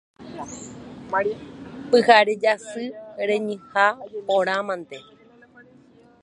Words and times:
Pyhare 1.89 2.33
jasy 2.43 2.85
renyhẽ 3.27 3.87
porã 4.27 4.55
mante. 4.67 4.97